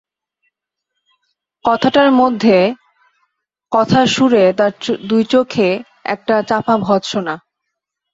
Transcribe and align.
কথাটার 1.65 2.09
মধ্যে, 2.11 2.57
কথার 3.71 4.07
সুরে, 4.07 4.43
তাঁর 4.53 4.73
দুই 5.07 5.23
চোখে, 5.25 5.69
একটা 6.05 6.35
চাপা 6.41 6.75
ভর্ৎসনা। 6.77 7.35